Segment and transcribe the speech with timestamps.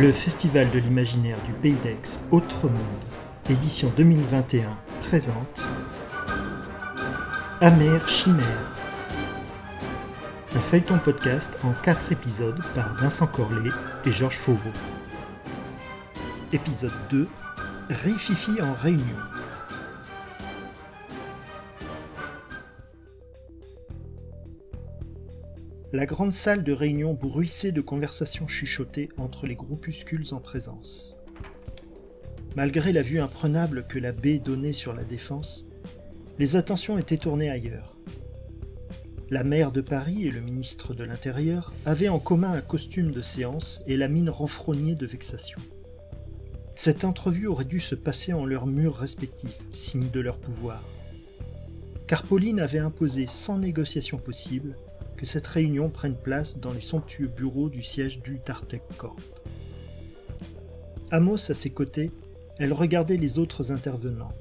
[0.00, 3.02] Le Festival de l'imaginaire du Pays d'Aix Autre Monde,
[3.50, 4.68] édition 2021,
[5.02, 5.60] présente
[7.60, 8.76] Amère Chimère.
[10.54, 13.70] Un feuilleton podcast en 4 épisodes par Vincent Corlet
[14.04, 14.70] et Georges Fauveau.
[16.52, 17.26] Épisode 2
[17.90, 19.16] Rififi en réunion.
[25.90, 31.16] La grande salle de réunion bruissait de conversations chuchotées entre les groupuscules en présence.
[32.56, 35.66] Malgré la vue imprenable que la baie donnait sur la défense,
[36.38, 37.96] les attentions étaient tournées ailleurs.
[39.30, 43.22] La maire de Paris et le ministre de l'Intérieur avaient en commun un costume de
[43.22, 45.58] séance et la mine renfrognée de vexation.
[46.74, 50.84] Cette entrevue aurait dû se passer en leurs murs respectifs, signe de leur pouvoir.
[52.06, 54.76] Car Pauline avait imposé sans négociation possible
[55.18, 59.20] que cette réunion prenne place dans les somptueux bureaux du siège du Tartec Corp.
[61.10, 62.12] Amos à ses côtés,
[62.58, 64.32] elle regardait les autres intervenants.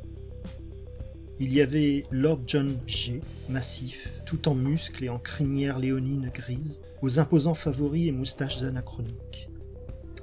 [1.39, 6.81] Il y avait Lord John G, massif, tout en muscles et en crinière léonine grise,
[7.02, 9.49] aux imposants favoris et moustaches anachroniques.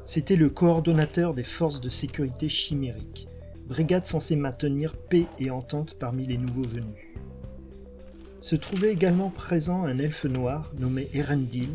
[0.04, 3.26] C'était le coordonnateur des forces de sécurité chimériques,
[3.66, 7.14] brigade censée maintenir paix et entente parmi les nouveaux venus
[8.44, 11.70] se trouvait également présent un elfe noir nommé Erendil,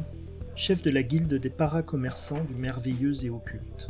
[0.53, 3.89] chef de la guilde des paracommerçants du merveilleux et occulte.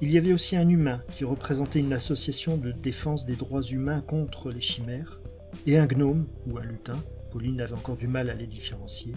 [0.00, 4.00] Il y avait aussi un humain qui représentait une association de défense des droits humains
[4.00, 5.20] contre les chimères,
[5.64, 9.12] et un gnome ou un lutin, Pauline avait encore du mal à les différencier,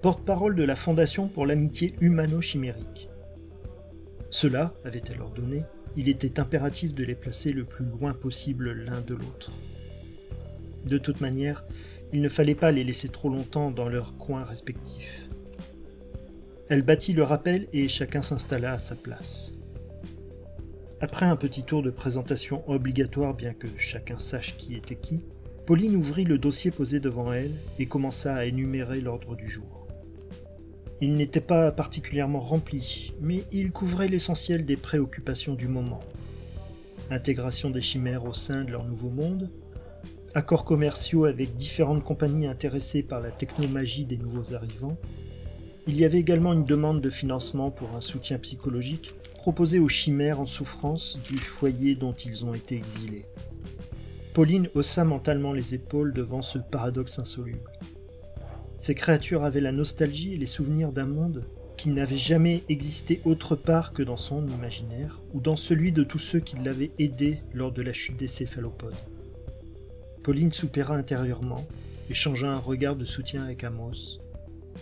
[0.00, 3.10] porte-parole de la Fondation pour l'amitié humano-chimérique.
[4.30, 9.12] Cela, avait-elle ordonné, il était impératif de les placer le plus loin possible l'un de
[9.12, 9.52] l'autre.
[10.84, 11.64] De toute manière,
[12.12, 15.28] il ne fallait pas les laisser trop longtemps dans leurs coins respectifs.
[16.68, 19.54] Elle battit le rappel et chacun s'installa à sa place.
[21.00, 25.20] Après un petit tour de présentation obligatoire bien que chacun sache qui était qui,
[25.64, 29.86] Pauline ouvrit le dossier posé devant elle et commença à énumérer l'ordre du jour.
[31.00, 36.00] Il n'était pas particulièrement rempli, mais il couvrait l'essentiel des préoccupations du moment.
[37.10, 39.50] Intégration des chimères au sein de leur nouveau monde,
[40.34, 44.96] accords commerciaux avec différentes compagnies intéressées par la technomagie des nouveaux arrivants.
[45.86, 50.40] Il y avait également une demande de financement pour un soutien psychologique proposé aux chimères
[50.40, 53.24] en souffrance du foyer dont ils ont été exilés.
[54.34, 57.70] Pauline haussa mentalement les épaules devant ce paradoxe insoluble.
[58.76, 61.44] Ces créatures avaient la nostalgie et les souvenirs d'un monde
[61.76, 66.18] qui n'avait jamais existé autre part que dans son imaginaire ou dans celui de tous
[66.18, 68.94] ceux qui l'avaient aidé lors de la chute des céphalopodes.
[70.28, 71.66] Pauline soupira intérieurement,
[72.10, 74.20] échangea un regard de soutien avec Amos,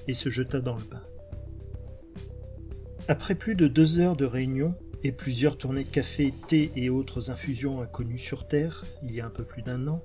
[0.08, 1.04] et se jeta dans le bain.
[3.06, 4.74] Après plus de deux heures de réunion
[5.04, 9.26] et plusieurs tournées de café, thé et autres infusions inconnues sur Terre, il y a
[9.26, 10.02] un peu plus d'un an,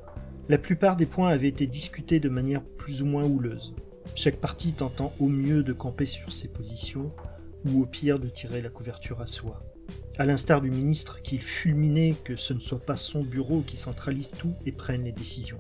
[0.48, 3.74] la plupart des points avaient été discutés de manière plus ou moins houleuse,
[4.14, 7.12] chaque partie tentant au mieux de camper sur ses positions,
[7.66, 9.71] ou au pire de tirer la couverture à soi
[10.18, 14.32] à l'instar du ministre qui fulminait que ce ne soit pas son bureau qui centralise
[14.32, 15.60] tout et prenne les décisions.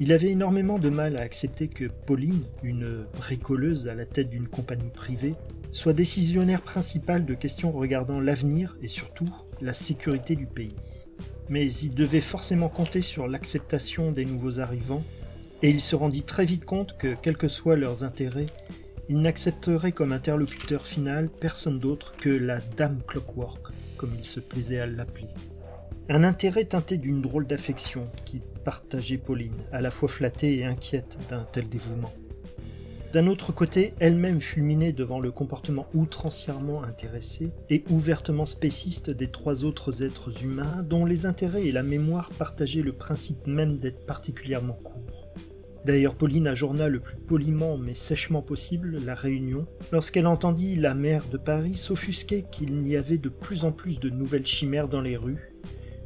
[0.00, 4.48] Il avait énormément de mal à accepter que Pauline, une bricoleuse à la tête d'une
[4.48, 5.34] compagnie privée,
[5.70, 9.28] soit décisionnaire principale de questions regardant l'avenir et surtout
[9.60, 10.74] la sécurité du pays.
[11.48, 15.04] Mais il devait forcément compter sur l'acceptation des nouveaux arrivants,
[15.62, 18.46] et il se rendit très vite compte que, quels que soient leurs intérêts,
[19.08, 24.80] il n'accepterait comme interlocuteur final personne d'autre que la Dame Clockwork, comme il se plaisait
[24.80, 25.28] à l'appeler.
[26.08, 31.18] Un intérêt teinté d'une drôle d'affection qui partageait Pauline, à la fois flattée et inquiète
[31.28, 32.12] d'un tel dévouement.
[33.14, 39.64] D'un autre côté, elle-même fulminait devant le comportement outrancièrement intéressé et ouvertement spéciste des trois
[39.64, 44.74] autres êtres humains dont les intérêts et la mémoire partageaient le principe même d'être particulièrement
[44.74, 45.03] courts.
[45.84, 51.24] D'ailleurs, Pauline ajourna le plus poliment mais sèchement possible la réunion lorsqu'elle entendit la maire
[51.30, 55.18] de Paris s'offusquer qu'il y avait de plus en plus de nouvelles chimères dans les
[55.18, 55.52] rues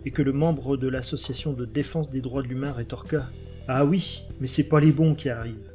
[0.04, 3.26] et que le membre de l'association de défense des droits de l'humain rétorqua
[3.68, 5.72] Ah oui, mais c'est pas les bons qui arrivent.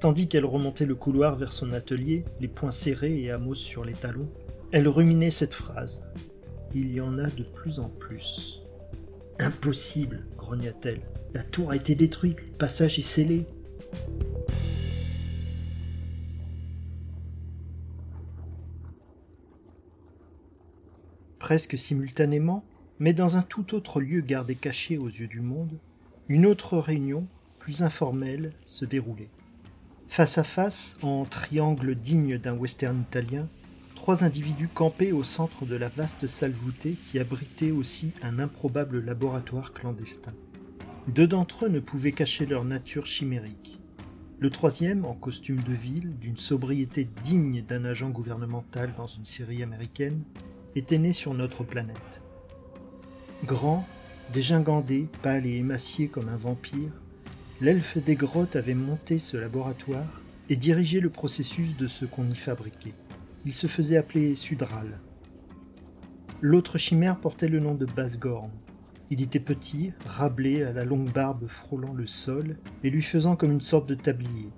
[0.00, 3.92] Tandis qu'elle remontait le couloir vers son atelier, les poings serrés et Amos sur les
[3.92, 4.30] talons,
[4.72, 6.00] elle ruminait cette phrase
[6.74, 8.62] Il y en a de plus en plus.
[9.38, 11.02] Impossible, grogna-t-elle.
[11.32, 13.46] La tour a été détruite, le passage est scellé.
[21.38, 22.64] Presque simultanément,
[22.98, 25.78] mais dans un tout autre lieu gardé caché aux yeux du monde,
[26.28, 27.26] une autre réunion,
[27.60, 29.30] plus informelle, se déroulait.
[30.08, 33.48] Face à face, en triangle digne d'un western italien,
[33.94, 39.04] trois individus campaient au centre de la vaste salle voûtée qui abritait aussi un improbable
[39.04, 40.32] laboratoire clandestin.
[41.08, 43.80] Deux d'entre eux ne pouvaient cacher leur nature chimérique.
[44.38, 49.62] Le troisième, en costume de ville, d'une sobriété digne d'un agent gouvernemental dans une série
[49.62, 50.22] américaine,
[50.74, 52.22] était né sur notre planète.
[53.44, 53.86] Grand,
[54.32, 56.92] dégingandé, pâle et émacié comme un vampire,
[57.60, 62.34] l'elfe des grottes avait monté ce laboratoire et dirigé le processus de ce qu'on y
[62.34, 62.94] fabriquait.
[63.46, 65.00] Il se faisait appeler Sudral.
[66.40, 68.50] L'autre chimère portait le nom de Basgorn.
[69.12, 73.50] Il était petit, rablé, à la longue barbe frôlant le sol et lui faisant comme
[73.50, 74.50] une sorte de tablier.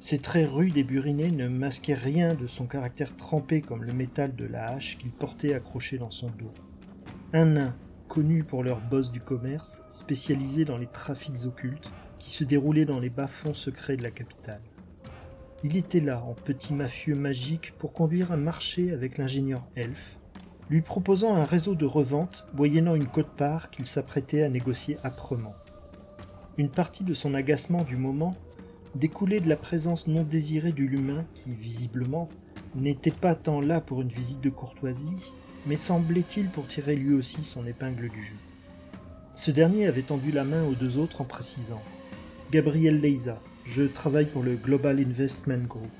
[0.00, 4.36] Ses traits rudes et burinés ne masquaient rien de son caractère trempé comme le métal
[4.36, 6.52] de la hache qu'il portait accroché dans son dos.
[7.32, 7.74] Un nain,
[8.06, 13.00] connu pour leur boss du commerce, spécialisé dans les trafics occultes, qui se déroulaient dans
[13.00, 14.60] les bas-fonds secrets de la capitale.
[15.64, 20.18] Il était là, en petit mafieux magique, pour conduire un marché avec l'ingénieur Elf,
[20.68, 25.54] lui proposant un réseau de revente moyennant une cote-part qu'il s'apprêtait à négocier âprement.
[26.58, 28.36] Une partie de son agacement du moment
[28.94, 32.28] découlait de la présence non désirée de l'humain qui, visiblement,
[32.74, 35.16] n'était pas tant là pour une visite de courtoisie,
[35.66, 38.36] mais semblait-il pour tirer lui aussi son épingle du jeu.
[39.34, 41.82] Ce dernier avait tendu la main aux deux autres en précisant
[42.50, 45.90] Gabriel Leiza, je travaille pour le Global Investment Group.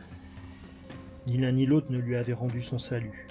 [1.28, 3.26] Ni l'un ni l'autre ne lui avait rendu son salut.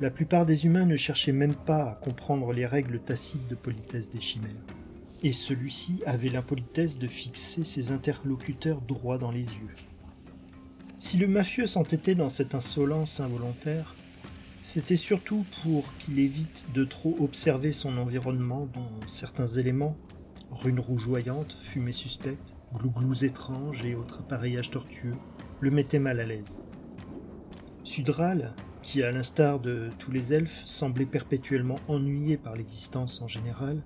[0.00, 4.12] La plupart des humains ne cherchaient même pas à comprendre les règles tacites de politesse
[4.12, 4.52] des chimères.
[5.24, 9.74] Et celui-ci avait l'impolitesse de fixer ses interlocuteurs droit dans les yeux.
[11.00, 13.96] Si le mafieux s'entêtait dans cette insolence involontaire,
[14.62, 19.96] c'était surtout pour qu'il évite de trop observer son environnement dont certains éléments,
[20.52, 25.16] runes rougeoyantes, fumée suspecte, glouglous étranges et autres appareillages tortueux,
[25.60, 26.62] le mettaient mal à l'aise.
[27.82, 33.82] Sudral, qui à l'instar de tous les elfes semblait perpétuellement ennuyé par l'existence en général,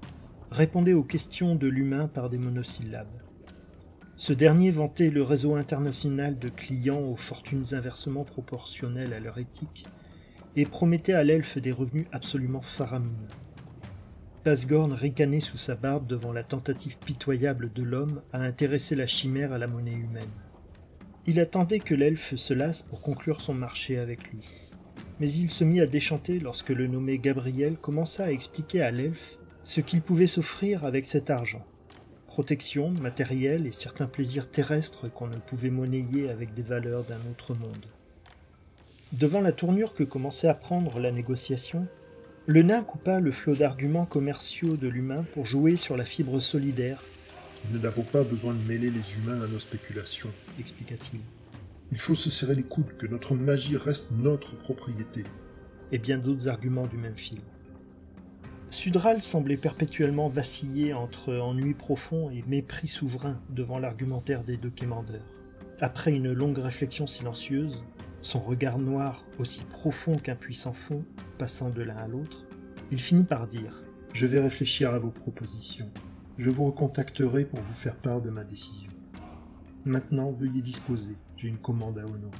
[0.51, 3.23] répondait aux questions de l'humain par des monosyllabes.
[4.17, 9.87] Ce dernier vantait le réseau international de clients aux fortunes inversement proportionnelles à leur éthique
[10.55, 13.29] et promettait à l'elfe des revenus absolument faramineux.
[14.45, 19.53] Pasgorn ricanait sous sa barbe devant la tentative pitoyable de l'homme à intéresser la chimère
[19.53, 20.29] à la monnaie humaine.
[21.27, 24.72] Il attendait que l'elfe se lasse pour conclure son marché avec lui.
[25.21, 29.39] Mais il se mit à déchanter lorsque le nommé Gabriel commença à expliquer à l'elfe
[29.65, 31.65] ce qu'il pouvait s'offrir avec cet argent.
[32.27, 37.55] Protection, matériel et certains plaisirs terrestres qu'on ne pouvait monnayer avec des valeurs d'un autre
[37.55, 37.87] monde.
[39.13, 41.87] Devant la tournure que commençait à prendre la négociation,
[42.47, 47.03] le nain coupa le flot d'arguments commerciaux de l'humain pour jouer sur la fibre solidaire.
[47.71, 51.21] Nous n'avons pas besoin de mêler les humains à nos spéculations, expliqua-t-il.
[51.93, 55.25] Il faut se serrer les coudes, que notre magie reste notre propriété.
[55.93, 57.39] Et bien d'autres arguments du même fil.
[58.71, 65.21] Sudral semblait perpétuellement vaciller entre ennui profond et mépris souverain devant l'argumentaire des deux quémandeurs.
[65.81, 67.85] Après une longue réflexion silencieuse,
[68.23, 71.05] son regard noir aussi profond qu'un puissant fond
[71.37, 72.47] passant de l'un à l'autre,
[72.91, 73.83] il finit par dire
[74.15, 75.91] Je vais réfléchir à vos propositions.
[76.39, 78.92] Je vous recontacterai pour vous faire part de ma décision.
[79.85, 82.39] Maintenant, veuillez disposer, j'ai une commande à honorer.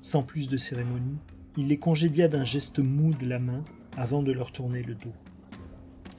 [0.00, 1.18] Sans plus de cérémonie,
[1.58, 3.62] il les congédia d'un geste mou de la main
[3.98, 5.12] avant de leur tourner le dos.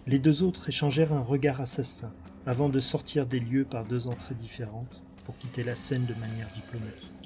[0.05, 2.13] Les deux autres échangèrent un regard assassin
[2.45, 6.51] avant de sortir des lieux par deux entrées différentes pour quitter la scène de manière
[6.53, 7.24] diplomatique.